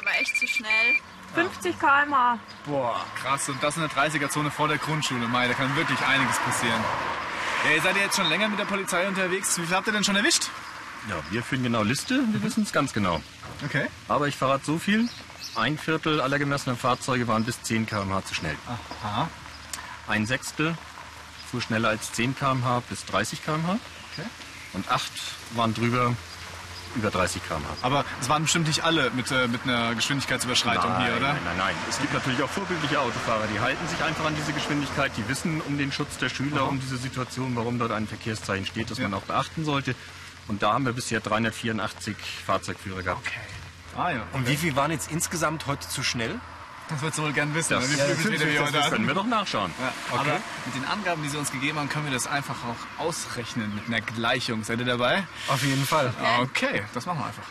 Aber 0.00 0.10
echt 0.20 0.36
zu 0.36 0.46
schnell. 0.46 0.96
50 1.34 1.78
km/h. 1.78 2.38
Boah, 2.66 3.04
krass. 3.20 3.48
Und 3.48 3.62
das 3.62 3.76
in 3.76 3.82
der 3.82 3.90
30er-Zone 3.90 4.50
vor 4.50 4.68
der 4.68 4.78
Grundschule. 4.78 5.28
Mai, 5.28 5.46
da 5.46 5.54
kann 5.54 5.74
wirklich 5.76 6.00
einiges 6.00 6.36
passieren. 6.38 6.82
Ja, 7.64 7.70
ihr 7.72 7.82
seid 7.82 7.96
ja 7.96 8.02
jetzt 8.02 8.16
schon 8.16 8.28
länger 8.28 8.48
mit 8.48 8.58
der 8.58 8.64
Polizei 8.64 9.06
unterwegs. 9.06 9.58
Wie 9.58 9.66
viel 9.66 9.76
habt 9.76 9.86
ihr 9.86 9.92
denn 9.92 10.02
schon 10.02 10.16
erwischt? 10.16 10.48
Ja, 11.08 11.16
wir 11.30 11.42
führen 11.42 11.62
genau 11.62 11.82
Liste, 11.82 12.22
wir 12.30 12.42
wissen 12.42 12.62
es 12.62 12.72
ganz 12.72 12.92
genau. 12.92 13.22
Okay. 13.64 13.86
Aber 14.08 14.28
ich 14.28 14.36
verrate 14.36 14.64
so 14.64 14.78
viel, 14.78 15.08
ein 15.54 15.78
Viertel 15.78 16.20
aller 16.20 16.38
gemessenen 16.38 16.76
Fahrzeuge 16.76 17.26
waren 17.28 17.44
bis 17.44 17.62
10 17.62 17.86
km/h 17.86 18.24
zu 18.24 18.34
schnell. 18.34 18.56
Aha. 19.02 19.28
Ein 20.08 20.26
Sechstel 20.26 20.76
fuhr 21.50 21.60
schneller 21.60 21.90
als 21.90 22.12
10 22.12 22.36
km/h 22.36 22.82
bis 22.88 23.04
30 23.06 23.44
km/h. 23.44 23.78
Okay. 24.12 24.28
Und 24.72 24.90
acht 24.90 25.12
waren 25.52 25.74
drüber 25.74 26.14
über 26.96 27.10
30 27.10 27.42
km/h. 27.46 27.68
Aber 27.82 28.04
es 28.20 28.28
waren 28.28 28.42
bestimmt 28.42 28.66
nicht 28.66 28.84
alle 28.84 29.10
mit, 29.10 29.30
äh, 29.30 29.48
mit 29.48 29.62
einer 29.64 29.94
Geschwindigkeitsüberschreitung 29.94 30.90
nein, 30.90 31.06
hier, 31.06 31.16
oder? 31.16 31.32
Nein, 31.34 31.42
nein, 31.44 31.56
nein. 31.58 31.74
Es 31.88 31.98
gibt 32.00 32.12
natürlich 32.12 32.42
auch 32.42 32.48
vorbildliche 32.48 33.00
Autofahrer, 33.00 33.46
die 33.52 33.60
halten 33.60 33.86
sich 33.88 34.02
einfach 34.02 34.24
an 34.24 34.34
diese 34.36 34.52
Geschwindigkeit, 34.52 35.12
die 35.16 35.28
wissen 35.28 35.60
um 35.62 35.78
den 35.78 35.92
Schutz 35.92 36.18
der 36.18 36.28
Schüler, 36.28 36.68
um 36.68 36.80
diese 36.80 36.96
Situation, 36.96 37.54
warum 37.56 37.78
dort 37.78 37.92
ein 37.92 38.06
Verkehrszeichen 38.06 38.66
steht, 38.66 38.90
das 38.90 38.98
Ja. 38.98 39.08
man 39.08 39.18
auch 39.18 39.24
beachten 39.24 39.64
sollte. 39.64 39.94
Und 40.48 40.62
da 40.62 40.72
haben 40.72 40.84
wir 40.84 40.92
bisher 40.92 41.20
384 41.20 42.16
Fahrzeugführer 42.44 43.02
gehabt. 43.02 43.26
Okay. 43.26 43.40
Ah 43.96 44.10
ja. 44.10 44.22
Und 44.32 44.48
wie 44.48 44.56
viel 44.56 44.74
waren 44.76 44.90
jetzt 44.90 45.10
insgesamt 45.10 45.66
heute 45.66 45.88
zu 45.88 46.02
schnell? 46.02 46.40
Das 46.90 47.00
würdest 47.00 47.18
du 47.18 47.22
wohl 47.22 47.32
gern 47.32 47.54
wissen. 47.54 47.74
Das, 47.74 47.88
ne? 47.88 47.94
Wie 47.94 47.98
ja, 47.98 48.52
wir 48.52 48.62
heute 48.62 48.72
das 48.72 48.90
können 48.90 49.06
wir 49.06 49.14
doch 49.14 49.26
nachschauen. 49.26 49.70
Ja, 49.80 50.18
Aber 50.18 50.40
mit 50.66 50.74
den 50.74 50.84
Angaben, 50.84 51.22
die 51.22 51.28
sie 51.28 51.36
uns 51.36 51.52
gegeben 51.52 51.78
haben, 51.78 51.88
können 51.88 52.06
wir 52.06 52.12
das 52.12 52.26
einfach 52.26 52.56
auch 52.64 53.04
ausrechnen 53.06 53.72
mit 53.74 53.86
einer 53.86 54.00
Gleichung. 54.00 54.64
Seid 54.64 54.80
ihr 54.80 54.86
dabei? 54.86 55.24
Auf 55.48 55.62
jeden 55.62 55.86
Fall. 55.86 56.12
Okay, 56.40 56.82
das 56.92 57.06
machen 57.06 57.20
wir 57.20 57.26
einfach. 57.26 57.44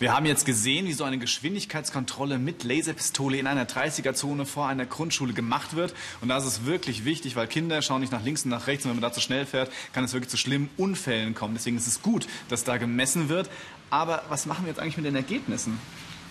Wir 0.00 0.14
haben 0.14 0.24
jetzt 0.24 0.46
gesehen, 0.46 0.86
wie 0.86 0.94
so 0.94 1.04
eine 1.04 1.18
Geschwindigkeitskontrolle 1.18 2.38
mit 2.38 2.64
Laserpistole 2.64 3.36
in 3.36 3.46
einer 3.46 3.66
30er-Zone 3.66 4.46
vor 4.46 4.66
einer 4.66 4.86
Grundschule 4.86 5.34
gemacht 5.34 5.76
wird. 5.76 5.92
Und 6.22 6.30
das 6.30 6.46
ist 6.46 6.64
wirklich 6.64 7.04
wichtig, 7.04 7.36
weil 7.36 7.46
Kinder 7.46 7.82
schauen 7.82 8.00
nicht 8.00 8.10
nach 8.10 8.24
links 8.24 8.42
und 8.44 8.50
nach 8.50 8.66
rechts. 8.66 8.86
Und 8.86 8.92
wenn 8.92 8.96
man 8.96 9.02
da 9.02 9.12
zu 9.12 9.20
schnell 9.20 9.44
fährt, 9.44 9.70
kann 9.92 10.02
es 10.02 10.14
wirklich 10.14 10.30
zu 10.30 10.38
schlimmen 10.38 10.70
Unfällen 10.78 11.34
kommen. 11.34 11.52
Deswegen 11.52 11.76
ist 11.76 11.86
es 11.86 12.00
gut, 12.00 12.26
dass 12.48 12.64
da 12.64 12.78
gemessen 12.78 13.28
wird. 13.28 13.50
Aber 13.90 14.22
was 14.30 14.46
machen 14.46 14.64
wir 14.64 14.70
jetzt 14.70 14.80
eigentlich 14.80 14.96
mit 14.96 15.04
den 15.04 15.16
Ergebnissen? 15.16 15.78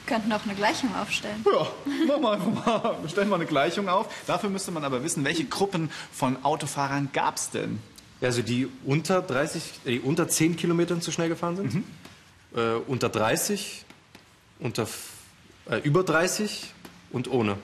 Wir 0.08 0.16
könnten 0.16 0.34
auch 0.34 0.44
eine 0.46 0.56
Gleichung 0.56 0.90
aufstellen. 0.96 1.46
Ja, 1.46 2.18
machen 2.18 2.24
wir 2.24 2.32
einfach 2.32 2.66
mal. 2.66 2.98
Wir 3.04 3.10
stellen 3.10 3.30
mal 3.30 3.36
eine 3.36 3.46
Gleichung 3.46 3.88
auf. 3.88 4.12
Dafür 4.26 4.50
müsste 4.50 4.72
man 4.72 4.84
aber 4.84 5.04
wissen, 5.04 5.24
welche 5.26 5.46
Gruppen 5.46 5.92
von 6.12 6.44
Autofahrern 6.44 7.10
gab 7.14 7.36
es 7.36 7.52
denn? 7.52 7.78
Also 8.20 8.42
die 8.42 8.68
unter 8.84 9.22
30, 9.22 9.62
äh, 9.86 10.00
unter 10.00 10.28
10 10.28 10.58
Kilometern 10.58 11.02
zu 11.02 11.12
schnell 11.12 11.30
gefahren 11.30 11.56
sind, 11.56 11.84
äh, 12.56 12.74
unter 12.88 13.10
30, 13.10 13.86
unter 14.60 14.88
äh, 15.70 15.78
über 15.80 16.04
30 16.04 16.74
und 17.12 17.30
ohne. 17.30 17.58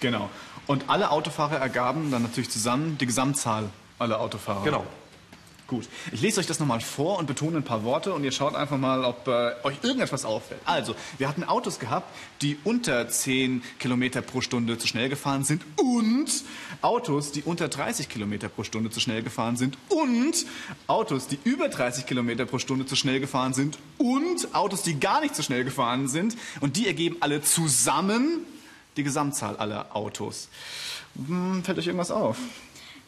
Genau. 0.00 0.30
Und 0.66 0.88
alle 0.88 1.10
Autofahrer 1.10 1.56
ergaben 1.58 2.10
dann 2.10 2.22
natürlich 2.22 2.50
zusammen 2.50 2.98
die 2.98 3.06
Gesamtzahl 3.06 3.70
aller 3.98 4.20
Autofahrer. 4.20 4.64
Genau. 4.64 4.86
Gut. 5.72 5.88
Ich 6.12 6.20
lese 6.20 6.38
euch 6.38 6.46
das 6.46 6.60
nochmal 6.60 6.82
vor 6.82 7.18
und 7.18 7.24
betone 7.24 7.56
ein 7.56 7.62
paar 7.62 7.82
Worte 7.82 8.12
und 8.12 8.24
ihr 8.24 8.30
schaut 8.30 8.54
einfach 8.54 8.76
mal, 8.76 9.06
ob 9.06 9.26
äh, 9.26 9.54
euch 9.62 9.76
irgendetwas 9.80 10.26
auffällt. 10.26 10.60
Also, 10.66 10.94
wir 11.16 11.26
hatten 11.26 11.44
Autos 11.44 11.78
gehabt, 11.78 12.14
die 12.42 12.58
unter 12.62 13.08
10 13.08 13.62
Kilometer 13.78 14.20
pro 14.20 14.42
Stunde 14.42 14.76
zu 14.76 14.86
schnell 14.86 15.08
gefahren 15.08 15.44
sind 15.44 15.62
und 15.76 16.30
Autos, 16.82 17.32
die 17.32 17.42
unter 17.44 17.68
30 17.68 18.10
Kilometer 18.10 18.50
pro 18.50 18.64
Stunde 18.64 18.90
zu 18.90 19.00
schnell 19.00 19.22
gefahren 19.22 19.56
sind 19.56 19.78
und 19.88 20.44
Autos, 20.88 21.26
die 21.28 21.38
über 21.42 21.70
30 21.70 22.04
Kilometer 22.04 22.44
pro 22.44 22.58
Stunde 22.58 22.84
zu 22.84 22.94
schnell 22.94 23.20
gefahren 23.20 23.54
sind 23.54 23.78
und 23.96 24.54
Autos, 24.54 24.82
die 24.82 25.00
gar 25.00 25.22
nicht 25.22 25.34
so 25.34 25.42
schnell 25.42 25.64
gefahren 25.64 26.06
sind 26.06 26.36
und 26.60 26.76
die 26.76 26.86
ergeben 26.86 27.16
alle 27.20 27.40
zusammen 27.40 28.40
die 28.98 29.04
Gesamtzahl 29.04 29.56
aller 29.56 29.96
Autos. 29.96 30.50
Hm, 31.26 31.64
fällt 31.64 31.78
euch 31.78 31.86
irgendwas 31.86 32.10
auf? 32.10 32.36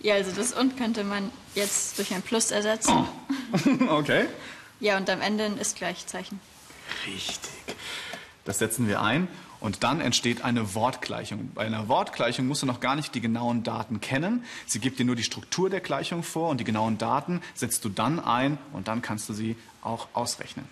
Ja, 0.04 0.16
also 0.16 0.32
das 0.32 0.52
und 0.52 0.76
könnte 0.76 1.02
man 1.02 1.32
jetzt 1.54 1.96
durch 1.96 2.12
ein 2.12 2.20
Plus 2.20 2.50
ersetzen. 2.50 3.08
okay. 3.88 4.26
Ja, 4.78 4.98
und 4.98 5.08
am 5.08 5.22
Ende 5.22 5.44
ein 5.44 5.56
Ist-Gleichzeichen. 5.56 6.40
Richtig. 7.06 7.50
Das 8.44 8.58
setzen 8.58 8.86
wir 8.86 9.00
ein 9.00 9.28
und 9.60 9.82
dann 9.82 10.02
entsteht 10.02 10.44
eine 10.44 10.74
Wortgleichung. 10.74 11.52
Bei 11.54 11.64
einer 11.64 11.88
Wortgleichung 11.88 12.46
musst 12.46 12.60
du 12.60 12.66
noch 12.66 12.80
gar 12.80 12.96
nicht 12.96 13.14
die 13.14 13.22
genauen 13.22 13.62
Daten 13.62 14.02
kennen. 14.02 14.44
Sie 14.66 14.78
gibt 14.78 14.98
dir 14.98 15.06
nur 15.06 15.16
die 15.16 15.22
Struktur 15.22 15.70
der 15.70 15.80
Gleichung 15.80 16.22
vor 16.22 16.50
und 16.50 16.60
die 16.60 16.64
genauen 16.64 16.98
Daten 16.98 17.40
setzt 17.54 17.82
du 17.86 17.88
dann 17.88 18.20
ein 18.20 18.58
und 18.74 18.88
dann 18.88 19.00
kannst 19.00 19.30
du 19.30 19.32
sie 19.32 19.56
auch 19.80 20.08
ausrechnen. 20.12 20.68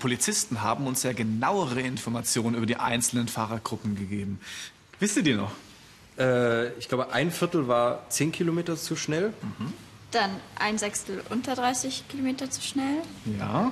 Polizisten 0.00 0.62
haben 0.62 0.86
uns 0.88 1.04
ja 1.04 1.12
genauere 1.12 1.80
Informationen 1.80 2.56
über 2.56 2.66
die 2.66 2.76
einzelnen 2.76 3.28
Fahrergruppen 3.28 3.94
gegeben. 3.94 4.40
Wisst 4.98 5.16
ihr 5.16 5.22
die 5.22 5.34
noch? 5.34 5.52
Äh, 6.18 6.72
ich 6.78 6.88
glaube, 6.88 7.12
ein 7.12 7.30
Viertel 7.30 7.68
war 7.68 8.08
10 8.10 8.32
Kilometer 8.32 8.76
zu 8.76 8.96
schnell, 8.96 9.32
Dann 10.10 10.30
ein 10.58 10.76
Sechstel 10.76 11.22
unter 11.30 11.54
30 11.54 12.08
Kilometer 12.08 12.50
zu 12.50 12.60
schnell. 12.60 12.96
Ja. 13.38 13.70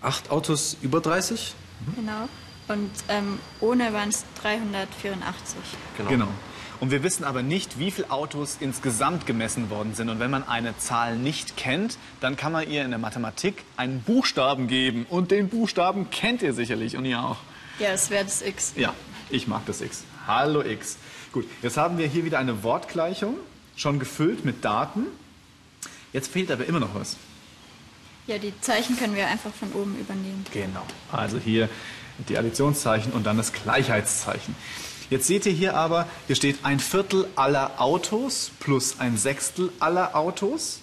acht 0.00 0.30
Autos 0.30 0.76
über 0.82 1.00
30. 1.00 1.54
Genau. 1.96 2.28
Und 2.68 2.90
ähm, 3.08 3.40
ohne 3.60 3.92
waren 3.92 4.08
es 4.10 4.24
384. 4.40 5.58
Genau. 5.96 6.08
Genau. 6.10 6.28
Und 6.82 6.90
wir 6.90 7.04
wissen 7.04 7.22
aber 7.22 7.44
nicht, 7.44 7.78
wie 7.78 7.92
viele 7.92 8.10
Autos 8.10 8.56
insgesamt 8.58 9.24
gemessen 9.24 9.70
worden 9.70 9.94
sind. 9.94 10.08
Und 10.08 10.18
wenn 10.18 10.32
man 10.32 10.48
eine 10.48 10.76
Zahl 10.78 11.14
nicht 11.14 11.56
kennt, 11.56 11.96
dann 12.18 12.36
kann 12.36 12.50
man 12.50 12.68
ihr 12.68 12.84
in 12.84 12.90
der 12.90 12.98
Mathematik 12.98 13.62
einen 13.76 14.02
Buchstaben 14.02 14.66
geben. 14.66 15.06
Und 15.08 15.30
den 15.30 15.48
Buchstaben 15.48 16.10
kennt 16.10 16.42
ihr 16.42 16.54
sicherlich 16.54 16.96
und 16.96 17.04
ihr 17.04 17.22
auch. 17.22 17.36
Ja, 17.78 17.90
es 17.90 18.10
wäre 18.10 18.24
das 18.24 18.42
X. 18.42 18.72
Ja, 18.74 18.92
ich 19.30 19.46
mag 19.46 19.64
das 19.66 19.80
X. 19.80 20.02
Hallo 20.26 20.60
X. 20.64 20.96
Gut, 21.30 21.46
jetzt 21.62 21.76
haben 21.76 21.98
wir 21.98 22.08
hier 22.08 22.24
wieder 22.24 22.40
eine 22.40 22.64
Wortgleichung, 22.64 23.36
schon 23.76 24.00
gefüllt 24.00 24.44
mit 24.44 24.64
Daten. 24.64 25.06
Jetzt 26.12 26.32
fehlt 26.32 26.50
aber 26.50 26.64
immer 26.64 26.80
noch 26.80 26.96
was. 26.96 27.16
Ja, 28.26 28.38
die 28.38 28.60
Zeichen 28.60 28.98
können 28.98 29.14
wir 29.14 29.28
einfach 29.28 29.54
von 29.54 29.72
oben 29.74 29.96
übernehmen. 30.00 30.44
Genau. 30.52 30.84
Also 31.12 31.38
hier 31.38 31.68
die 32.28 32.36
Additionszeichen 32.36 33.12
und 33.12 33.24
dann 33.24 33.36
das 33.36 33.52
Gleichheitszeichen. 33.52 34.56
Jetzt 35.12 35.26
seht 35.26 35.44
ihr 35.44 35.52
hier 35.52 35.76
aber, 35.76 36.08
hier 36.26 36.36
steht 36.36 36.64
ein 36.64 36.80
Viertel 36.80 37.26
aller 37.36 37.78
Autos 37.82 38.50
plus 38.60 38.98
ein 38.98 39.18
Sechstel 39.18 39.70
aller 39.78 40.16
Autos. 40.16 40.80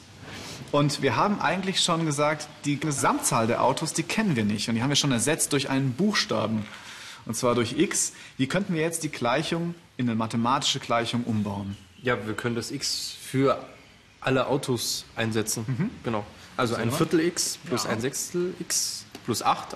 Und 0.71 1.01
wir 1.01 1.15
haben 1.15 1.41
eigentlich 1.41 1.81
schon 1.81 2.05
gesagt, 2.05 2.47
die 2.63 2.79
Gesamtzahl 2.79 3.47
der 3.47 3.63
Autos, 3.63 3.91
die 3.93 4.03
kennen 4.03 4.35
wir 4.35 4.45
nicht. 4.45 4.69
Und 4.69 4.75
die 4.75 4.83
haben 4.83 4.89
wir 4.89 4.95
schon 4.95 5.11
ersetzt 5.11 5.51
durch 5.51 5.71
einen 5.71 5.93
Buchstaben. 5.93 6.63
Und 7.25 7.35
zwar 7.35 7.55
durch 7.55 7.79
x. 7.79 8.13
Wie 8.37 8.45
könnten 8.45 8.75
wir 8.75 8.81
jetzt 8.83 9.01
die 9.01 9.09
Gleichung 9.09 9.73
in 9.97 10.07
eine 10.07 10.15
mathematische 10.15 10.77
Gleichung 10.79 11.23
umbauen? 11.23 11.75
Ja, 12.03 12.15
wir 12.27 12.35
können 12.35 12.53
das 12.53 12.69
X 12.69 13.11
für 13.19 13.59
alle 14.21 14.45
Autos 14.45 15.05
einsetzen. 15.15 15.89
Genau. 16.03 16.23
Also 16.55 16.75
ein? 16.75 16.91
Viertel 16.91 17.21
X 17.21 17.57
plus 17.65 17.85
Ja. 17.85 17.89
ein 17.89 17.99
Sechstel 17.99 18.53
X 18.59 19.05
plus 19.25 19.41
8. 19.41 19.75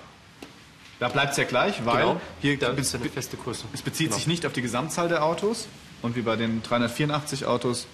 Da 1.03 1.09
bleibt 1.09 1.31
es 1.31 1.37
ja 1.37 1.43
gleich, 1.43 1.85
weil 1.85 1.97
Genau. 1.97 2.21
hier 2.41 2.57
da 2.57 2.67
ist 2.69 2.95
eine 2.95 3.09
feste 3.09 3.35
Größe. 3.35 3.65
es 3.73 3.81
bezieht 3.81 4.07
Genau. 4.07 4.15
sich 4.15 4.25
nicht 4.25 4.45
auf 4.45 4.53
die 4.53 4.61
Gesamtzahl 4.61 5.09
der 5.09 5.25
Autos. 5.25 5.67
Und 6.01 6.15
wie 6.15 6.21
bei 6.21 6.37
den 6.37 6.63
384 6.63 7.45
Autos 7.45 7.87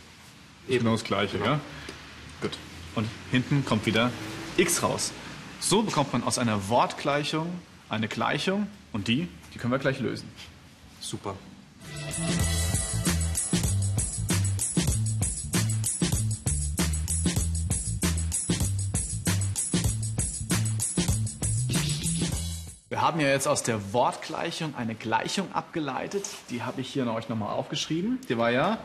ist 0.68 0.78
genau 0.78 0.92
das 0.92 1.04
Gleiche. 1.04 1.40
Ja? 1.40 1.60
Gut. 2.40 2.52
Und 2.94 3.10
hinten 3.32 3.66
kommt 3.66 3.88
wieder 3.88 4.12
x 4.58 4.84
raus. 4.84 5.12
So 5.60 5.82
bekommt 5.82 6.14
man 6.14 6.24
aus 6.24 6.38
einer 6.38 6.70
Wortgleichung 6.70 7.48
eine 7.90 8.08
Gleichung 8.08 8.68
und 8.94 9.08
die, 9.08 9.28
die 9.56 9.58
können 9.58 9.74
wir 9.74 9.80
gleich 9.80 10.00
lösen. 10.00 10.30
Super. 11.02 11.34
Wir 22.89 23.01
haben 23.03 23.19
ja 23.19 23.27
jetzt 23.27 23.47
aus 23.47 23.62
der 23.62 23.94
Wortgleichung 23.94 24.74
eine 24.75 24.95
Gleichung 24.95 25.53
abgeleitet. 25.53 26.25
Die 26.50 26.63
habe 26.63 26.81
ich 26.81 26.91
hier 26.91 27.06
noch 27.06 27.13
euch 27.13 27.30
nochmal 27.30 27.53
aufgeschrieben. 27.53 28.19
Die 28.27 28.38
war 28.38 28.50
ja 28.50 28.80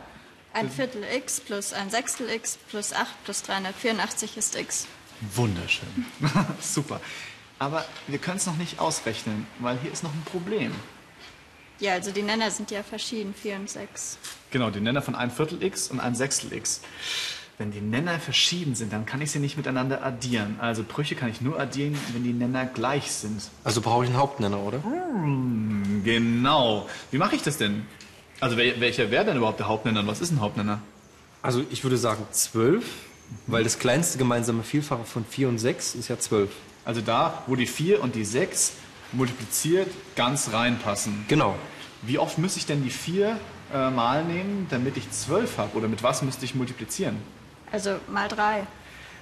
Ein 0.53 0.69
Viertel 0.69 1.03
X 1.15 1.41
plus 1.41 1.73
ein 1.73 1.89
Sechstel 1.89 2.29
X 2.29 2.59
plus 2.69 2.93
8 2.93 3.07
plus 3.23 3.41
384 3.41 4.37
ist 4.37 4.55
X. 4.55 4.85
wunderschön. 5.33 6.05
Super. 6.61 7.01
Aber 7.57 7.83
wir 8.05 8.19
können 8.19 8.37
es 8.37 8.45
noch 8.45 8.57
nicht 8.57 8.79
ausrechnen, 8.79 9.47
weil 9.57 9.79
hier 9.79 9.91
ist 9.91 10.03
noch 10.03 10.13
ein 10.13 10.23
Problem. 10.25 10.71
Ja, 11.79 11.93
also 11.93 12.11
die 12.11 12.21
Nenner 12.21 12.51
sind 12.51 12.69
ja 12.69 12.83
verschieden, 12.83 13.33
4 13.33 13.55
und 13.55 13.69
6. 13.69 14.19
Genau, 14.51 14.69
die 14.69 14.81
Nenner 14.81 15.01
von 15.01 15.15
ein 15.15 15.31
Viertel 15.31 15.63
x 15.63 15.89
und 15.89 15.99
ein 15.99 16.13
Sechstel 16.13 16.53
x. 16.53 16.81
Wenn 17.57 17.71
die 17.71 17.79
Nenner 17.79 18.19
verschieden 18.19 18.75
sind, 18.75 18.91
dann 18.91 19.05
kann 19.05 19.21
ich 19.21 19.31
sie 19.31 19.39
nicht 19.39 19.55
miteinander 19.55 20.03
addieren. 20.03 20.57
Also 20.59 20.83
Brüche 20.83 21.15
kann 21.15 21.29
ich 21.29 21.39
nur 21.39 21.57
addieren, 21.57 21.97
wenn 22.11 22.23
die 22.23 22.33
Nenner 22.33 22.65
gleich 22.65 23.11
sind. 23.11 23.49
Also 23.63 23.79
brauche 23.79 24.03
ich 24.03 24.09
einen 24.09 24.19
Hauptnenner, 24.19 24.59
oder? 24.59 24.79
Genau. 26.03 26.89
Wie 27.11 27.17
mache 27.17 27.35
ich 27.35 27.43
das 27.43 27.57
denn? 27.57 27.85
Also 28.41 28.57
wel 28.57 28.81
welcher 28.81 29.09
wäre 29.09 29.23
denn 29.23 29.37
überhaupt 29.37 29.59
der 29.59 29.69
Hauptnenner 29.69 30.01
und 30.01 30.07
was 30.07 30.19
ist 30.19 30.31
ein 30.31 30.41
Hauptnenner? 30.41 30.81
Also 31.41 31.63
ich 31.69 31.83
würde 31.83 31.95
sagen 31.95 32.25
12, 32.29 32.83
weil 33.47 33.63
das 33.63 33.79
kleinste 33.79 34.17
gemeinsame 34.17 34.63
Vielfache 34.63 35.05
von 35.05 35.23
4 35.23 35.47
und 35.47 35.57
6 35.57 35.95
ist 35.95 36.09
ja 36.09 36.19
12. 36.19 36.49
Also 36.83 36.99
da, 36.99 37.43
wo 37.47 37.55
die 37.55 37.67
4 37.67 38.03
und 38.03 38.15
die 38.15 38.25
6 38.25 38.73
multipliziert 39.13 39.87
ganz 40.17 40.51
reinpassen. 40.51 41.23
Genau. 41.29 41.55
Wie 42.01 42.19
oft 42.19 42.37
müsste 42.37 42.59
ich 42.59 42.65
denn 42.65 42.83
die 42.83 42.89
4 42.89 43.39
äh, 43.73 43.89
mal 43.91 44.25
nehmen, 44.25 44.67
damit 44.69 44.97
ich 44.97 45.09
12 45.09 45.57
habe? 45.57 45.77
Oder 45.77 45.87
mit 45.87 46.03
was 46.03 46.21
müsste 46.21 46.43
ich 46.43 46.53
multiplizieren? 46.53 47.15
Also 47.71 47.97
mal 48.07 48.27
3. 48.27 48.65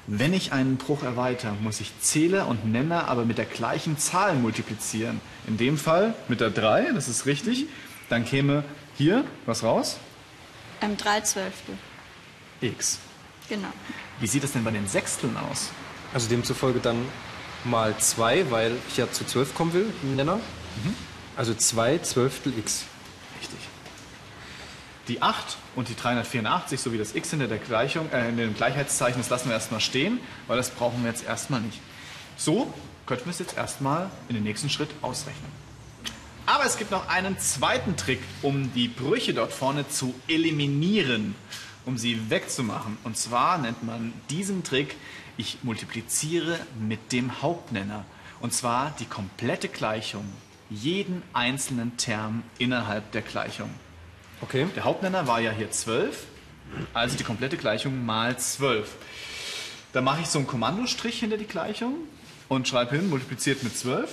Wenn 0.05 0.33
ich 0.33 0.51
einen 0.51 0.77
Bruch 0.77 1.03
erweitere, 1.03 1.53
muss 1.61 1.79
ich 1.79 1.91
Zähler 2.01 2.47
und 2.47 2.65
Nenner 2.65 3.07
aber 3.07 3.23
mit 3.23 3.37
der 3.37 3.45
gleichen 3.45 3.97
Zahl 3.97 4.35
multiplizieren. 4.35 5.21
In 5.47 5.57
dem 5.57 5.77
Fall 5.77 6.13
mit 6.27 6.41
der 6.41 6.49
3, 6.49 6.91
das 6.93 7.07
ist 7.07 7.25
richtig. 7.25 7.67
Dann 8.09 8.25
käme 8.25 8.65
hier 8.97 9.23
was 9.45 9.63
raus? 9.63 9.97
Ähm, 10.81 10.97
3 10.97 11.21
Zwölftel. 11.21 11.77
X. 12.59 12.99
Genau. 13.47 13.69
Wie 14.19 14.27
sieht 14.27 14.43
es 14.43 14.51
denn 14.51 14.63
bei 14.63 14.71
den 14.71 14.87
Sechsteln 14.87 15.37
aus? 15.37 15.69
Also 16.13 16.29
demzufolge 16.29 16.79
dann 16.79 16.97
mal 17.63 17.97
2, 17.97 18.51
weil 18.51 18.75
ich 18.89 18.97
ja 18.97 19.09
zu 19.09 19.25
12 19.25 19.55
kommen 19.55 19.73
will 19.73 19.85
im 20.03 20.15
Nenner. 20.15 20.39
Also 21.35 21.53
2 21.53 21.99
Zwölftel 21.99 22.53
x. 22.57 22.83
Richtig. 23.39 23.59
Die 25.07 25.21
8 25.21 25.57
und 25.75 25.89
die 25.89 25.95
384 25.95 26.79
sowie 26.79 26.97
das 26.97 27.13
x 27.13 27.31
hinter 27.31 27.47
der 27.47 27.57
Gleichung, 27.57 28.09
äh, 28.11 28.29
in 28.29 28.37
dem 28.37 28.55
Gleichheitszeichen, 28.55 29.19
das 29.19 29.29
lassen 29.29 29.49
wir 29.49 29.53
erstmal 29.53 29.81
stehen, 29.81 30.19
weil 30.47 30.57
das 30.57 30.69
brauchen 30.69 31.03
wir 31.03 31.09
jetzt 31.11 31.25
erstmal 31.25 31.59
nicht. 31.59 31.79
So 32.37 32.73
könnten 33.05 33.25
wir 33.25 33.31
es 33.31 33.39
jetzt 33.39 33.57
erstmal 33.57 34.09
in 34.29 34.35
den 34.35 34.43
nächsten 34.43 34.69
Schritt 34.69 34.89
ausrechnen. 35.01 35.51
Aber 36.45 36.65
es 36.65 36.77
gibt 36.77 36.91
noch 36.91 37.07
einen 37.07 37.37
zweiten 37.39 37.95
Trick, 37.95 38.19
um 38.41 38.73
die 38.73 38.87
Brüche 38.87 39.33
dort 39.33 39.53
vorne 39.53 39.87
zu 39.87 40.13
eliminieren, 40.27 41.35
um 41.85 41.97
sie 41.97 42.29
wegzumachen. 42.29 42.97
Und 43.03 43.17
zwar 43.17 43.57
nennt 43.57 43.83
man 43.83 44.13
diesen 44.29 44.63
Trick, 44.63 44.95
ich 45.37 45.59
multipliziere 45.63 46.59
mit 46.79 47.11
dem 47.11 47.41
Hauptnenner. 47.41 48.05
Und 48.41 48.53
zwar 48.53 48.93
die 48.99 49.05
komplette 49.05 49.69
Gleichung, 49.69 50.25
jeden 50.69 51.23
einzelnen 51.33 51.95
Term 51.97 52.43
innerhalb 52.57 53.11
der 53.13 53.21
Gleichung. 53.21 53.69
Okay. 54.41 54.67
Der 54.75 54.83
Hauptnenner 54.83 55.27
war 55.27 55.39
ja 55.39 55.51
hier 55.51 55.71
12, 55.71 56.25
also 56.93 57.17
die 57.17 57.23
komplette 57.23 57.57
Gleichung 57.57 58.05
mal 58.05 58.37
12. 58.37 58.89
Da 59.93 60.01
mache 60.01 60.21
ich 60.21 60.27
so 60.27 60.39
einen 60.39 60.47
Kommandostrich 60.47 61.19
hinter 61.19 61.37
die 61.37 61.45
Gleichung 61.45 61.95
und 62.49 62.67
schreibe 62.67 62.95
hin, 62.95 63.09
multipliziert 63.09 63.63
mit 63.63 63.77
12. 63.77 64.11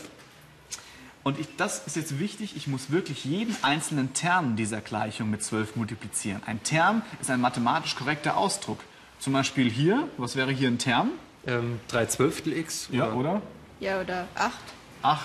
Und 1.23 1.39
ich, 1.39 1.49
das 1.57 1.87
ist 1.87 1.97
jetzt 1.97 2.19
wichtig, 2.19 2.57
ich 2.57 2.67
muss 2.67 2.91
wirklich 2.91 3.25
jeden 3.25 3.55
einzelnen 3.63 4.15
Term 4.15 4.57
dieser 4.57 4.81
Gleichung 4.81 5.31
mit 5.31 5.43
12 5.43 5.77
multiplizieren. 5.77 6.43
Ein 6.47 6.63
Term 6.63 7.03
ist 7.21 7.31
ein 7.31 7.41
mathematisch 7.41 7.95
korrekter 7.95 8.37
Ausdruck. 8.37 8.81
Zum 9.19 9.35
Beispiel 9.35 9.71
hier, 9.71 10.09
was 10.17 10.37
wäre 10.37 10.51
hier 10.51 10.69
ein 10.69 10.79
Term? 10.79 11.11
Ähm, 11.47 11.81
3 11.89 12.07
Zwölftel 12.07 12.57
x. 12.57 12.89
Ja, 12.91 13.13
oder? 13.13 13.43
Ja, 13.81 14.01
oder 14.01 14.29
8. 14.35 14.55
8 15.03 15.21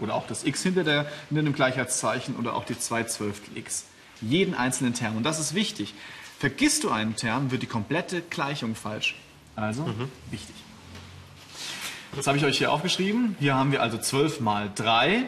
oder 0.00 0.14
auch 0.14 0.26
das 0.26 0.44
x 0.44 0.62
hinter, 0.62 0.84
der, 0.84 1.06
hinter 1.28 1.42
dem 1.42 1.54
Gleichheitszeichen 1.54 2.36
oder 2.36 2.54
auch 2.54 2.64
die 2.64 2.78
2 2.78 3.04
Zwölftel 3.04 3.56
x. 3.56 3.84
Jeden 4.20 4.54
einzelnen 4.54 4.94
Term. 4.94 5.16
Und 5.16 5.22
das 5.24 5.38
ist 5.38 5.54
wichtig. 5.54 5.94
Vergisst 6.38 6.84
du 6.84 6.90
einen 6.90 7.16
Term, 7.16 7.50
wird 7.50 7.62
die 7.62 7.66
komplette 7.66 8.22
Gleichung 8.22 8.74
falsch. 8.74 9.16
Also 9.56 9.86
wichtig. 10.30 10.54
Das 12.14 12.26
habe 12.26 12.38
ich 12.38 12.44
euch 12.44 12.58
hier 12.58 12.72
aufgeschrieben. 12.72 13.36
Hier 13.40 13.54
haben 13.54 13.72
wir 13.72 13.82
also 13.82 13.98
12 13.98 14.40
mal 14.40 14.70
3 14.74 15.24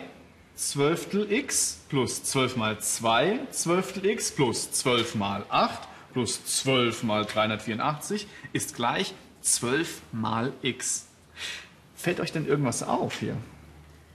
Zwölftel 0.54 1.32
x 1.32 1.80
plus 1.88 2.22
12 2.22 2.56
mal 2.56 2.78
2 2.78 3.40
Zwölftel 3.50 4.06
x 4.06 4.30
plus 4.30 4.70
12 4.72 5.14
mal 5.14 5.44
8 5.48 5.80
plus 6.12 6.44
12 6.44 7.02
mal 7.02 7.24
384 7.24 8.26
ist 8.52 8.76
gleich 8.76 9.14
12 9.42 10.02
mal 10.12 10.52
x. 10.62 11.06
Fällt 11.94 12.20
euch 12.20 12.32
denn 12.32 12.46
irgendwas 12.46 12.82
auf 12.82 13.20
hier? 13.20 13.36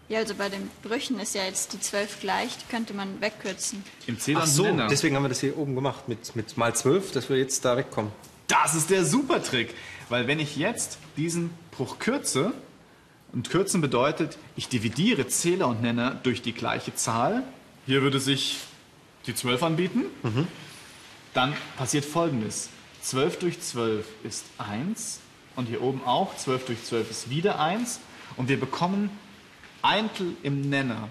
Ja, 0.07 0.19
also 0.19 0.35
bei 0.35 0.49
den 0.49 0.69
Brüchen 0.83 1.19
ist 1.19 1.33
ja 1.33 1.43
jetzt 1.43 1.73
die 1.73 1.79
12 1.79 2.19
gleich, 2.21 2.57
die 2.57 2.65
könnte 2.69 2.93
man 2.93 3.21
wegkürzen. 3.21 3.83
Im 4.05 4.19
Zähler 4.19 4.41
Ach 4.43 4.47
so, 4.47 4.63
Nenner. 4.63 4.87
deswegen 4.87 5.15
haben 5.15 5.23
wir 5.23 5.29
das 5.29 5.39
hier 5.39 5.57
oben 5.57 5.73
gemacht 5.73 6.07
mit, 6.07 6.35
mit 6.35 6.57
mal 6.57 6.75
12, 6.75 7.11
dass 7.11 7.29
wir 7.29 7.37
jetzt 7.37 7.65
da 7.65 7.75
wegkommen. 7.75 8.11
Das 8.47 8.75
ist 8.75 8.91
der 8.91 9.03
Supertrick. 9.03 9.73
Weil 10.09 10.27
wenn 10.27 10.39
ich 10.39 10.55
jetzt 10.55 10.99
diesen 11.17 11.49
Bruch 11.71 11.97
kürze, 11.97 12.53
und 13.33 13.49
kürzen 13.49 13.81
bedeutet, 13.81 14.37
ich 14.55 14.69
dividiere 14.69 15.27
Zähler 15.27 15.67
und 15.67 15.81
Nenner 15.81 16.11
durch 16.23 16.41
die 16.41 16.53
gleiche 16.53 16.95
Zahl, 16.95 17.43
hier 17.85 18.01
würde 18.01 18.19
sich 18.19 18.59
die 19.27 19.35
12 19.35 19.61
anbieten, 19.63 20.03
dann 21.33 21.53
passiert 21.77 22.05
folgendes. 22.05 22.69
12 23.01 23.39
durch 23.39 23.59
12 23.59 24.05
ist 24.23 24.45
1 24.57 25.19
und 25.55 25.67
hier 25.67 25.81
oben 25.81 26.01
auch 26.05 26.37
12 26.37 26.65
durch 26.65 26.83
12 26.83 27.11
ist 27.11 27.29
wieder 27.29 27.59
1 27.59 27.99
und 28.37 28.47
wir 28.47 28.59
bekommen 28.59 29.09
Eintel 29.85 30.33
im 30.43 30.69
Nenner. 30.69 31.07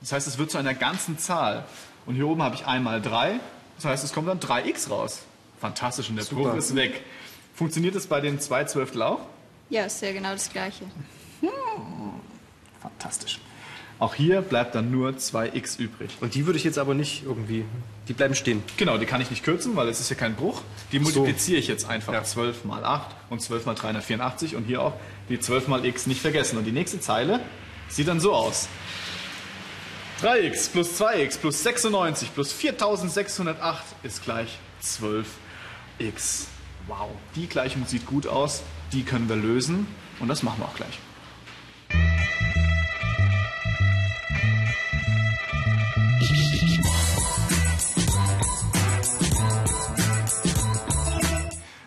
Das 0.00 0.12
heißt, 0.12 0.26
es 0.26 0.38
wird 0.38 0.50
zu 0.50 0.58
einer 0.58 0.74
ganzen 0.74 1.18
Zahl. 1.18 1.64
Und 2.04 2.16
hier 2.16 2.26
oben 2.26 2.42
habe 2.42 2.54
ich 2.54 2.66
einmal 2.66 3.00
3, 3.00 3.40
das 3.76 3.84
heißt, 3.84 4.04
es 4.04 4.12
kommt 4.12 4.28
dann 4.28 4.40
3x 4.40 4.90
raus. 4.90 5.22
Fantastisch 5.60 6.10
und 6.10 6.16
der 6.16 6.24
Super. 6.24 6.50
Bruch 6.50 6.54
ist 6.54 6.74
weg. 6.74 7.02
Funktioniert 7.54 7.94
das 7.94 8.06
bei 8.06 8.20
den 8.20 8.38
2 8.38 8.64
Zwölftel 8.64 9.02
auch? 9.02 9.20
Ja, 9.70 9.84
ist 9.84 10.02
ja 10.02 10.12
genau 10.12 10.32
das 10.32 10.50
Gleiche. 10.50 10.84
Fantastisch. 12.80 13.40
Auch 13.98 14.14
hier 14.14 14.42
bleibt 14.42 14.74
dann 14.74 14.90
nur 14.90 15.12
2x 15.12 15.78
übrig. 15.78 16.18
Und 16.20 16.34
die 16.34 16.44
würde 16.44 16.58
ich 16.58 16.64
jetzt 16.64 16.78
aber 16.78 16.92
nicht 16.92 17.24
irgendwie, 17.24 17.64
die 18.08 18.12
bleiben 18.12 18.34
stehen. 18.34 18.62
Genau, 18.76 18.98
die 18.98 19.06
kann 19.06 19.22
ich 19.22 19.30
nicht 19.30 19.42
kürzen, 19.42 19.74
weil 19.74 19.88
es 19.88 20.00
ist 20.00 20.10
ja 20.10 20.16
kein 20.16 20.34
Bruch. 20.34 20.60
Die 20.92 20.98
multipliziere 20.98 21.58
ich 21.58 21.66
jetzt 21.66 21.88
einfach. 21.88 22.22
12 22.22 22.66
mal 22.66 22.84
8 22.84 23.06
und 23.30 23.40
12 23.40 23.64
mal 23.64 23.74
384 23.74 24.54
und 24.54 24.64
hier 24.64 24.82
auch 24.82 24.92
die 25.30 25.40
12 25.40 25.68
mal 25.68 25.84
x 25.86 26.06
nicht 26.06 26.20
vergessen. 26.20 26.58
Und 26.58 26.64
die 26.64 26.72
nächste 26.72 27.00
Zeile 27.00 27.40
sieht 27.88 28.08
dann 28.08 28.20
so 28.20 28.34
aus. 28.34 28.68
3x 30.22 30.70
plus 30.70 31.00
2x 31.00 31.38
plus 31.38 31.62
96 31.62 32.34
plus 32.34 32.52
4608 32.52 33.84
ist 34.02 34.24
gleich 34.24 34.58
12x. 34.82 36.46
Wow, 36.86 37.10
die 37.34 37.46
Gleichung 37.46 37.86
sieht 37.86 38.06
gut 38.06 38.26
aus, 38.26 38.62
die 38.92 39.02
können 39.02 39.28
wir 39.28 39.36
lösen 39.36 39.86
und 40.20 40.28
das 40.28 40.42
machen 40.42 40.60
wir 40.60 40.66
auch 40.66 40.76
gleich. 40.76 40.98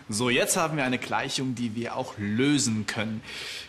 So, 0.08 0.28
jetzt 0.28 0.56
haben 0.56 0.76
wir 0.76 0.84
eine 0.84 0.98
Gleichung, 0.98 1.54
die 1.54 1.74
wir 1.74 1.96
auch 1.96 2.14
lösen 2.18 2.84
können. 2.86 3.22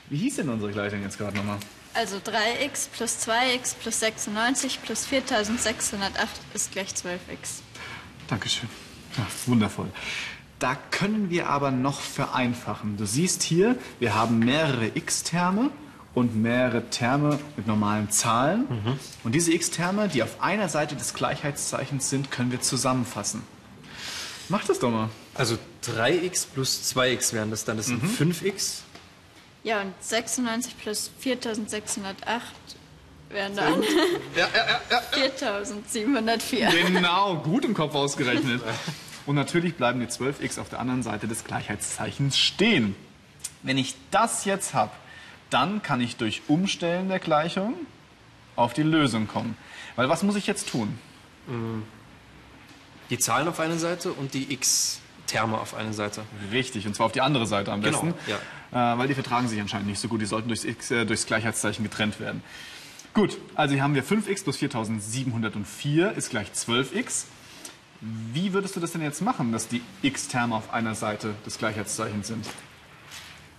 Wie 0.09 0.17
hieß 0.17 0.35
denn 0.35 0.49
unsere 0.49 0.71
Gleichung 0.71 1.01
jetzt 1.01 1.17
gerade 1.17 1.37
nochmal? 1.37 1.59
Also 1.93 2.17
3x 2.17 2.87
plus 2.95 3.17
2x 3.27 3.75
plus 3.81 3.99
96 3.99 4.81
plus 4.81 5.05
4608 5.05 6.29
ist 6.53 6.71
gleich 6.71 6.89
12x. 6.89 7.61
Dankeschön. 8.27 8.69
Ja, 9.17 9.25
wundervoll. 9.45 9.91
Da 10.59 10.77
können 10.91 11.29
wir 11.29 11.49
aber 11.49 11.71
noch 11.71 11.99
vereinfachen. 11.99 12.95
Du 12.95 13.05
siehst 13.05 13.43
hier, 13.43 13.75
wir 13.99 14.15
haben 14.15 14.39
mehrere 14.39 14.91
x-Terme 14.93 15.69
und 16.13 16.35
mehrere 16.35 16.89
Terme 16.89 17.39
mit 17.57 17.67
normalen 17.67 18.09
Zahlen. 18.11 18.67
Und 19.23 19.33
diese 19.33 19.51
x-Terme, 19.53 20.07
die 20.07 20.23
auf 20.23 20.41
einer 20.41 20.69
Seite 20.69 20.95
des 20.95 21.13
Gleichheitszeichens 21.13 22.09
sind, 22.09 22.31
können 22.31 22.51
wir 22.51 22.61
zusammenfassen. 22.61 23.43
Mach 24.49 24.63
das 24.65 24.79
doch 24.79 24.91
mal. 24.91 25.09
Also 25.33 25.57
3x 25.85 26.47
plus 26.53 26.93
2x 26.95 27.33
wären 27.33 27.49
das 27.49 27.65
dann, 27.65 27.77
das 27.77 27.87
sind 27.87 28.03
5x. 28.03 28.81
Ja, 29.63 29.81
und 29.81 29.93
96 30.01 30.77
plus 30.77 31.11
4608 31.19 32.43
wären 33.29 33.55
dann 33.55 33.83
4704. 35.13 36.69
Genau, 36.87 37.35
gut 37.37 37.65
im 37.65 37.73
Kopf 37.73 37.93
ausgerechnet. 37.95 38.61
Und 39.27 39.35
natürlich 39.35 39.75
bleiben 39.75 39.99
die 39.99 40.07
12x 40.07 40.59
auf 40.59 40.69
der 40.69 40.79
anderen 40.79 41.03
Seite 41.03 41.27
des 41.27 41.43
Gleichheitszeichens 41.43 42.39
stehen. 42.39 42.95
Wenn 43.61 43.77
ich 43.77 43.95
das 44.09 44.45
jetzt 44.45 44.73
habe, 44.73 44.91
dann 45.51 45.83
kann 45.83 46.01
ich 46.01 46.17
durch 46.17 46.41
Umstellen 46.47 47.07
der 47.07 47.19
Gleichung 47.19 47.75
auf 48.55 48.73
die 48.73 48.81
Lösung 48.81 49.27
kommen. 49.27 49.55
Weil 49.95 50.09
was 50.09 50.23
muss 50.23 50.35
ich 50.35 50.47
jetzt 50.47 50.69
tun? 50.69 50.97
Die 53.11 53.19
Zahlen 53.19 53.47
auf 53.47 53.59
einer 53.59 53.77
Seite 53.77 54.11
und 54.11 54.33
die 54.33 54.51
x-Terme 55.31 55.57
auf 55.57 55.75
einer 55.75 55.93
Seite. 55.93 56.23
Richtig, 56.51 56.85
und 56.87 56.95
zwar 56.95 57.05
auf 57.05 57.11
die 57.11 57.21
andere 57.21 57.47
Seite 57.47 57.71
am 57.71 57.81
Genau, 57.81 58.01
besten. 58.01 58.13
ja. 58.71 58.93
Äh, 58.93 58.97
weil 58.97 59.07
die 59.07 59.13
vertragen 59.13 59.47
sich 59.47 59.59
anscheinend 59.59 59.87
nicht 59.87 59.99
so 59.99 60.07
gut. 60.07 60.21
Die 60.21 60.25
sollten 60.25 60.49
durchs, 60.49 60.65
X, 60.65 60.91
äh, 60.91 61.05
durchs 61.05 61.25
Gleichheitszeichen 61.25 61.83
getrennt 61.83 62.19
werden. 62.19 62.43
Gut, 63.13 63.37
also 63.55 63.73
hier 63.73 63.83
haben 63.83 63.95
wir 63.95 64.03
5x 64.03 64.43
plus 64.43 64.57
4704 64.57 66.11
ist 66.13 66.29
gleich 66.29 66.49
12x. 66.51 67.25
Wie 68.33 68.53
würdest 68.53 68.75
du 68.75 68.79
das 68.79 68.91
denn 68.93 69.01
jetzt 69.01 69.21
machen, 69.21 69.51
dass 69.51 69.67
die 69.67 69.81
x-Terme 70.01 70.55
auf 70.55 70.73
einer 70.73 70.95
Seite 70.95 71.35
des 71.45 71.57
Gleichheitszeichens 71.57 72.27
sind? 72.27 72.45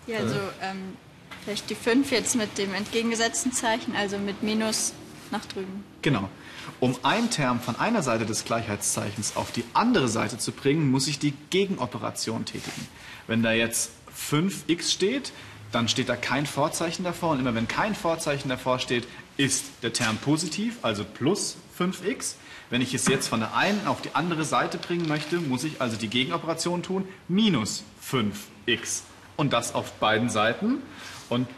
Ja, 0.06 0.18
also 0.18 0.34
ähm, 0.62 0.96
vielleicht 1.44 1.70
die 1.70 1.74
5 1.74 2.10
jetzt 2.10 2.34
mit 2.34 2.58
dem 2.58 2.74
entgegengesetzten 2.74 3.52
Zeichen, 3.52 3.94
also 3.94 4.18
mit 4.18 4.42
Minus 4.42 4.94
nach 5.32 5.44
drüben. 5.46 5.84
Genau. 6.02 6.28
Um 6.78 6.96
ein 7.02 7.30
Term 7.30 7.60
von 7.60 7.76
einer 7.76 8.02
Seite 8.02 8.24
des 8.24 8.44
Gleichheitszeichens 8.44 9.36
auf 9.36 9.50
die 9.50 9.64
andere 9.74 10.08
Seite 10.08 10.38
zu 10.38 10.52
bringen, 10.52 10.90
muss 10.90 11.08
ich 11.08 11.18
die 11.18 11.34
Gegenoperation 11.50 12.44
tätigen. 12.44 12.86
Wenn 13.26 13.42
da 13.42 13.52
jetzt 13.52 13.90
5x 14.16 14.92
steht, 14.92 15.32
dann 15.72 15.88
steht 15.88 16.08
da 16.08 16.16
kein 16.16 16.46
Vorzeichen 16.46 17.02
davor. 17.02 17.30
Und 17.30 17.40
immer 17.40 17.54
wenn 17.54 17.66
kein 17.66 17.94
Vorzeichen 17.94 18.48
davor 18.48 18.78
steht, 18.78 19.08
ist 19.36 19.64
der 19.82 19.92
Term 19.92 20.18
positiv, 20.18 20.76
also 20.82 21.04
plus 21.04 21.56
5x. 21.78 22.34
Wenn 22.70 22.80
ich 22.80 22.94
es 22.94 23.06
jetzt 23.06 23.28
von 23.28 23.40
der 23.40 23.54
einen 23.54 23.86
auf 23.86 24.00
die 24.02 24.14
andere 24.14 24.44
Seite 24.44 24.78
bringen 24.78 25.08
möchte, 25.08 25.36
muss 25.38 25.64
ich 25.64 25.80
also 25.80 25.96
die 25.96 26.08
Gegenoperation 26.08 26.82
tun, 26.82 27.08
minus 27.28 27.84
5x. 28.08 29.02
Und 29.36 29.52
das 29.52 29.74
auf 29.74 29.92
beiden 29.94 30.30
Seiten. 30.30 30.78
Und, 31.28 31.48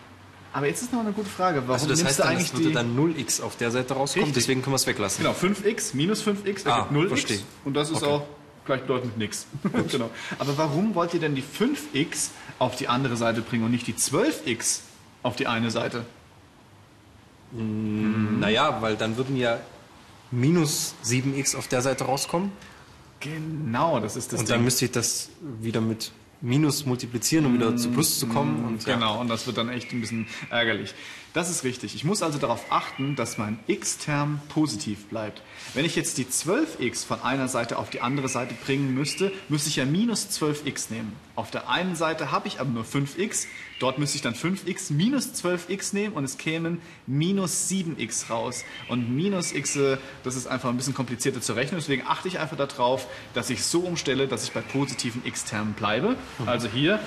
aber 0.54 0.66
jetzt 0.68 0.80
ist 0.82 0.92
noch 0.92 1.00
eine 1.00 1.12
gute 1.12 1.28
Frage. 1.28 1.58
Warum 1.58 1.72
Also 1.72 1.86
das 1.88 2.02
heißt 2.02 2.18
du 2.18 2.22
dann, 2.22 2.32
eigentlich 2.32 2.52
es 2.52 2.58
würde 2.58 2.72
dann 2.72 2.96
0x 2.96 3.42
auf 3.42 3.56
der 3.56 3.70
Seite 3.70 3.92
rauskommen, 3.94 4.26
Richtig. 4.28 4.42
deswegen 4.44 4.62
können 4.62 4.72
wir 4.72 4.76
es 4.76 4.86
weglassen. 4.86 5.22
Genau, 5.24 5.36
5x 5.36 5.94
minus 5.94 6.22
5x 6.26 6.66
Ah, 6.66 6.78
ergibt 6.78 6.92
0x. 6.92 7.08
verstehe. 7.08 7.40
Und 7.66 7.74
das 7.74 7.90
ist 7.90 7.96
Okay. 8.02 8.06
auch 8.06 8.22
gleichbedeutend 8.64 9.18
nix. 9.18 9.46
genau. 9.90 10.08
Aber 10.38 10.56
warum 10.56 10.94
wollt 10.94 11.12
ihr 11.12 11.20
denn 11.20 11.34
die 11.34 11.42
5x 11.42 12.28
auf 12.58 12.76
die 12.76 12.88
andere 12.88 13.16
Seite 13.18 13.42
bringen 13.42 13.64
und 13.64 13.72
nicht 13.72 13.86
die 13.86 13.94
12x 13.94 14.80
auf 15.22 15.36
die 15.36 15.46
eine 15.46 15.70
Seite? 15.70 16.06
Naja, 17.52 18.78
weil 18.80 18.96
dann 18.96 19.16
würden 19.16 19.36
ja 19.36 19.58
minus 20.30 20.94
7x 21.04 21.56
auf 21.56 21.68
der 21.68 21.82
Seite 21.82 22.04
rauskommen. 22.04 22.50
Genau, 23.20 24.00
das 24.00 24.16
ist 24.16 24.32
das 24.32 24.40
und 24.40 24.48
Ding. 24.48 24.56
dann 24.56 24.64
müsste 24.64 24.84
ich 24.86 24.90
das 24.90 25.28
wieder 25.60 25.80
mit 25.80 26.10
minus 26.40 26.86
multiplizieren, 26.86 27.46
um 27.46 27.54
wieder 27.54 27.76
zu 27.76 27.90
plus 27.90 28.18
zu 28.18 28.26
kommen. 28.26 28.64
Und 28.64 28.86
ja. 28.86 28.94
Genau, 28.94 29.20
und 29.20 29.28
das 29.28 29.46
wird 29.46 29.56
dann 29.56 29.68
echt 29.68 29.92
ein 29.92 30.00
bisschen 30.00 30.26
ärgerlich. 30.50 30.94
Das 31.34 31.50
ist 31.50 31.64
richtig. 31.64 31.96
Ich 31.96 32.04
muss 32.04 32.22
also 32.22 32.38
darauf 32.38 32.70
achten, 32.70 33.16
dass 33.16 33.38
mein 33.38 33.58
x-Term 33.66 34.40
positiv 34.48 35.06
bleibt. 35.06 35.42
Wenn 35.74 35.84
ich 35.84 35.96
jetzt 35.96 36.16
die 36.16 36.26
12x 36.26 37.04
von 37.04 37.20
einer 37.22 37.48
Seite 37.48 37.76
auf 37.78 37.90
die 37.90 38.00
andere 38.00 38.28
Seite 38.28 38.54
bringen 38.64 38.94
müsste, 38.94 39.32
müsste 39.48 39.68
ich 39.68 39.76
ja 39.76 39.84
minus 39.84 40.28
12x 40.28 40.92
nehmen. 40.92 41.12
Auf 41.34 41.50
der 41.50 41.68
einen 41.68 41.96
Seite 41.96 42.30
habe 42.30 42.46
ich 42.46 42.60
aber 42.60 42.70
nur 42.70 42.84
5x, 42.84 43.48
dort 43.84 43.98
müsste 43.98 44.16
ich 44.16 44.22
dann 44.22 44.32
5x 44.32 44.94
minus 44.94 45.26
12x 45.34 45.94
nehmen 45.94 46.14
und 46.14 46.24
es 46.24 46.38
kämen 46.38 46.80
minus 47.06 47.68
7x 47.68 48.30
raus. 48.30 48.64
Und 48.88 49.14
minus 49.14 49.52
x, 49.52 49.76
äh, 49.76 49.98
das 50.22 50.36
ist 50.36 50.46
einfach 50.46 50.70
ein 50.70 50.76
bisschen 50.78 50.94
komplizierter 50.94 51.42
zu 51.42 51.52
rechnen, 51.52 51.78
deswegen 51.78 52.02
achte 52.06 52.26
ich 52.28 52.38
einfach 52.38 52.56
darauf, 52.56 53.06
dass 53.34 53.50
ich 53.50 53.62
so 53.62 53.80
umstelle, 53.80 54.26
dass 54.26 54.44
ich 54.44 54.52
bei 54.52 54.62
positiven 54.62 55.20
x-Termen 55.26 55.74
bleibe. 55.74 56.16
Also 56.46 56.66
hier 56.66 56.98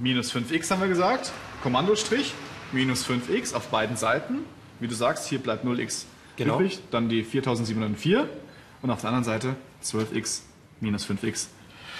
minus 0.00 0.34
5x 0.34 0.72
haben 0.72 0.80
wir 0.80 0.88
gesagt, 0.88 1.30
Kommandostrich, 1.62 2.34
minus 2.72 3.06
5x 3.06 3.54
auf 3.54 3.68
beiden 3.68 3.96
Seiten. 3.96 4.38
Wie 4.80 4.88
du 4.88 4.96
sagst, 4.96 5.28
hier 5.28 5.38
bleibt 5.38 5.64
0x 5.64 6.06
Genau. 6.34 6.56
übrig, 6.56 6.80
dann 6.90 7.08
die 7.08 7.22
4704 7.22 8.28
und 8.82 8.90
auf 8.90 9.00
der 9.02 9.10
anderen 9.10 9.24
Seite 9.24 9.54
12x 9.84 10.40
minus 10.80 11.06
5x. 11.06 11.46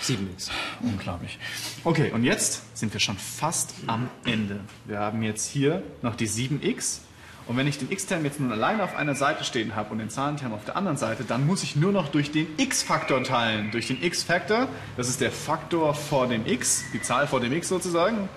7x. 0.02 0.50
Unglaublich. 0.82 1.38
Okay, 1.84 2.10
und 2.12 2.24
jetzt 2.24 2.76
sind 2.76 2.92
wir 2.92 3.00
schon 3.00 3.16
fast 3.18 3.74
am 3.86 4.08
Ende. 4.24 4.60
Wir 4.86 4.98
haben 4.98 5.22
jetzt 5.22 5.50
hier 5.50 5.82
noch 6.02 6.16
die 6.16 6.28
7x. 6.28 7.00
Und 7.46 7.56
wenn 7.56 7.66
ich 7.66 7.78
den 7.78 7.90
x-Term 7.90 8.24
jetzt 8.24 8.38
nun 8.38 8.52
alleine 8.52 8.84
auf 8.84 8.94
einer 8.94 9.14
Seite 9.14 9.44
stehen 9.44 9.74
habe 9.74 9.90
und 9.90 9.98
den 9.98 10.08
Zahlenterm 10.08 10.52
auf 10.52 10.64
der 10.64 10.76
anderen 10.76 10.96
Seite, 10.96 11.24
dann 11.24 11.46
muss 11.46 11.62
ich 11.62 11.74
nur 11.74 11.90
noch 11.90 12.08
durch 12.08 12.30
den 12.30 12.46
x-Faktor 12.58 13.24
teilen. 13.24 13.70
Durch 13.72 13.88
den 13.88 14.00
x-Faktor, 14.02 14.68
das 14.96 15.08
ist 15.08 15.20
der 15.20 15.32
Faktor 15.32 15.94
vor 15.94 16.28
dem 16.28 16.46
x, 16.46 16.84
die 16.92 17.02
Zahl 17.02 17.26
vor 17.26 17.40
dem 17.40 17.52
x 17.52 17.68
sozusagen. 17.68 18.28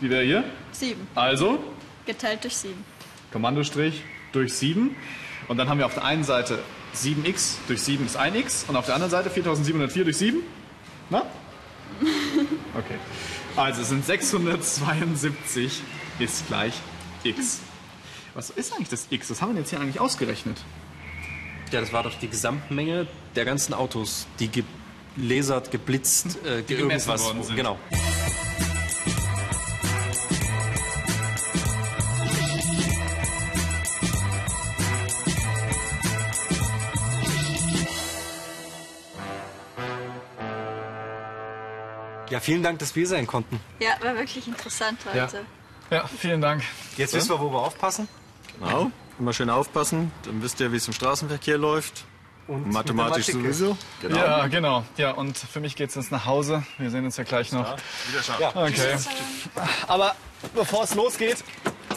Die 0.00 0.08
wäre 0.08 0.24
hier. 0.24 0.44
7 0.72 0.98
Also, 1.14 1.62
geteilt 2.06 2.44
durch 2.44 2.56
7. 2.56 2.74
Kommandostrich 3.30 4.02
durch 4.32 4.54
7. 4.54 4.96
Und 5.48 5.58
dann 5.58 5.68
haben 5.68 5.78
wir 5.78 5.86
auf 5.86 5.94
der 5.94 6.04
einen 6.04 6.24
Seite 6.24 6.58
7x 6.94 7.56
durch 7.68 7.82
7 7.82 8.06
ist 8.06 8.18
1x 8.18 8.68
und 8.68 8.76
auf 8.76 8.86
der 8.86 8.94
anderen 8.94 9.10
Seite 9.10 9.30
4704 9.30 10.04
durch 10.04 10.16
7. 10.16 10.38
Na? 11.12 11.22
Okay. 12.74 12.96
Also 13.54 13.82
sind 13.84 14.04
672 14.04 15.82
ist 16.18 16.46
gleich 16.48 16.72
x. 17.22 17.60
Was 18.34 18.48
ist 18.48 18.72
eigentlich 18.72 18.88
das 18.88 19.06
x? 19.10 19.30
Was 19.30 19.42
haben 19.42 19.52
wir 19.52 19.60
jetzt 19.60 19.68
hier 19.70 19.78
eigentlich 19.80 20.00
ausgerechnet? 20.00 20.56
Ja, 21.70 21.80
das 21.80 21.92
war 21.92 22.02
doch 22.02 22.18
die 22.18 22.28
Gesamtmenge 22.28 23.06
der 23.36 23.44
ganzen 23.44 23.74
Autos, 23.74 24.26
die 24.40 24.50
gelasert, 25.16 25.70
geblitzt, 25.70 26.38
äh, 26.46 26.62
Die 26.62 26.74
irgendwas. 26.74 27.22
worden 27.22 27.42
sind. 27.42 27.56
Genau. 27.56 27.78
Ja, 42.32 42.40
vielen 42.40 42.62
Dank, 42.62 42.78
dass 42.78 42.96
wir 42.96 43.06
sein 43.06 43.26
konnten. 43.26 43.60
Ja, 43.78 43.90
war 44.00 44.16
wirklich 44.16 44.48
interessant 44.48 44.98
heute. 45.04 45.44
Ja, 45.90 46.06
vielen 46.06 46.40
Dank. 46.40 46.62
Jetzt 46.96 47.12
wissen 47.12 47.28
wir, 47.28 47.38
wo 47.38 47.52
wir 47.52 47.58
aufpassen. 47.58 48.08
Genau. 48.58 48.90
Immer 49.18 49.34
schön 49.34 49.50
aufpassen, 49.50 50.10
dann 50.22 50.42
wisst 50.42 50.58
ihr, 50.58 50.72
wie 50.72 50.76
es 50.76 50.86
im 50.86 50.94
Straßenverkehr 50.94 51.58
läuft. 51.58 52.06
Und 52.48 52.72
Mathematisch 52.72 53.26
sowieso. 53.26 53.76
Genau. 54.00 54.16
Ja, 54.16 54.46
genau. 54.46 54.82
Ja, 54.96 55.10
und 55.10 55.36
für 55.36 55.60
mich 55.60 55.76
geht's 55.76 55.94
jetzt 55.94 56.10
nach 56.10 56.24
Hause. 56.24 56.62
Wir 56.78 56.90
sehen 56.90 57.04
uns 57.04 57.18
ja 57.18 57.24
gleich 57.24 57.52
noch. 57.52 57.76
Wiederschauen. 58.08 58.42
Okay. 58.54 58.96
Aber 59.86 60.16
bevor 60.54 60.84
es 60.84 60.94
losgeht, 60.94 61.44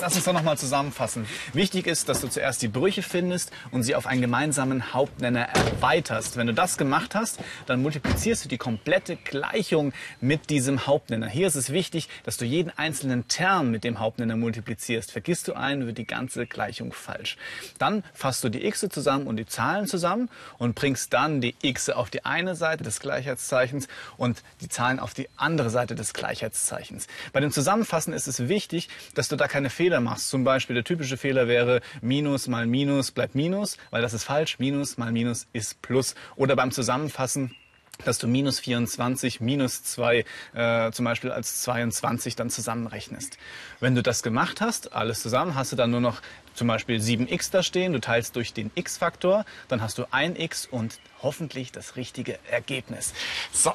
lass 0.01 0.15
uns 0.15 0.25
doch 0.25 0.33
noch 0.33 0.43
mal 0.43 0.57
zusammenfassen. 0.57 1.25
Wichtig 1.53 1.87
ist, 1.87 2.09
dass 2.09 2.21
du 2.21 2.27
zuerst 2.27 2.61
die 2.61 2.67
Brüche 2.67 3.01
findest 3.01 3.51
und 3.71 3.83
sie 3.83 3.95
auf 3.95 4.07
einen 4.07 4.21
gemeinsamen 4.21 4.93
Hauptnenner 4.93 5.47
erweiterst. 5.49 6.37
Wenn 6.37 6.47
du 6.47 6.53
das 6.53 6.77
gemacht 6.77 7.15
hast, 7.15 7.39
dann 7.65 7.81
multiplizierst 7.81 8.45
du 8.45 8.49
die 8.49 8.57
komplette 8.57 9.15
Gleichung 9.15 9.93
mit 10.21 10.49
diesem 10.49 10.87
Hauptnenner. 10.87 11.27
Hier 11.27 11.47
ist 11.47 11.55
es 11.55 11.71
wichtig, 11.71 12.09
dass 12.23 12.37
du 12.37 12.45
jeden 12.45 12.71
einzelnen 12.77 13.27
Term 13.27 13.71
mit 13.71 13.83
dem 13.83 13.99
Hauptnenner 13.99 14.35
multiplizierst. 14.35 15.11
Vergisst 15.11 15.47
du 15.47 15.53
einen, 15.53 15.85
wird 15.85 15.97
die 15.97 16.05
ganze 16.05 16.45
Gleichung 16.45 16.93
falsch. 16.93 17.37
Dann 17.77 18.03
fasst 18.13 18.43
du 18.43 18.49
die 18.49 18.65
x 18.65 18.85
zusammen 18.89 19.27
und 19.27 19.37
die 19.37 19.45
Zahlen 19.45 19.87
zusammen 19.87 20.29
und 20.57 20.75
bringst 20.75 21.13
dann 21.13 21.41
die 21.41 21.55
x 21.61 21.89
auf 21.89 22.09
die 22.09 22.25
eine 22.25 22.55
Seite 22.55 22.83
des 22.83 22.99
Gleichheitszeichens 22.99 23.87
und 24.17 24.43
die 24.61 24.69
Zahlen 24.69 24.99
auf 24.99 25.13
die 25.13 25.29
andere 25.37 25.69
Seite 25.69 25.95
des 25.95 26.13
Gleichheitszeichens. 26.13 27.07
Bei 27.33 27.39
dem 27.39 27.51
Zusammenfassen 27.51 28.13
ist 28.13 28.27
es 28.27 28.47
wichtig, 28.47 28.89
dass 29.13 29.27
du 29.27 29.35
da 29.35 29.47
keine 29.47 29.69
Fehler 29.85 30.01
machst. 30.01 30.29
Zum 30.29 30.43
Beispiel 30.43 30.73
der 30.73 30.83
typische 30.83 31.15
Fehler 31.15 31.47
wäre 31.47 31.79
Minus 32.01 32.47
mal 32.47 32.65
Minus 32.65 33.11
bleibt 33.11 33.35
Minus, 33.35 33.77
weil 33.91 34.01
das 34.01 34.15
ist 34.15 34.23
falsch. 34.23 34.57
Minus 34.57 34.97
mal 34.97 35.11
Minus 35.11 35.45
ist 35.53 35.79
Plus. 35.83 36.15
Oder 36.35 36.55
beim 36.55 36.71
Zusammenfassen 36.71 37.55
dass 38.03 38.17
du 38.17 38.27
minus 38.27 38.59
24, 38.59 39.39
minus 39.39 39.85
2 39.85 40.25
äh, 40.53 40.91
zum 40.91 41.05
Beispiel 41.05 41.31
als 41.31 41.61
22 41.61 42.35
dann 42.35 42.49
zusammenrechnest. 42.49 43.37
Wenn 43.79 43.95
du 43.95 44.03
das 44.03 44.21
gemacht 44.21 44.59
hast, 44.59 44.91
alles 44.91 45.21
zusammen, 45.21 45.55
hast 45.55 45.71
du 45.71 45.77
dann 45.77 45.91
nur 45.91 46.01
noch 46.01 46.21
zum 46.55 46.67
Beispiel 46.67 46.99
7x 46.99 47.51
da 47.51 47.63
stehen, 47.63 47.93
du 47.93 48.01
teilst 48.01 48.35
durch 48.35 48.51
den 48.51 48.69
x-Faktor, 48.75 49.45
dann 49.69 49.81
hast 49.81 49.97
du 49.97 50.03
1x 50.07 50.67
und 50.67 50.99
hoffentlich 51.23 51.71
das 51.71 51.95
richtige 51.95 52.37
Ergebnis. 52.51 53.13
So. 53.53 53.73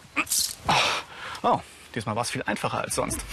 Oh, 1.43 1.61
diesmal 1.95 2.14
war 2.14 2.23
es 2.25 2.31
viel 2.31 2.43
einfacher 2.43 2.83
als 2.83 2.97
sonst. 2.97 3.25